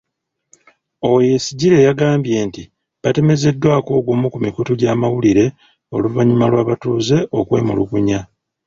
[1.05, 2.63] Owoyesigire yagambye nti,
[3.03, 5.45] batemezeddwako ogumu ku mikutu gy’amawulire
[5.95, 8.19] oluvannyuma lw’abatuuze okwemulugunya.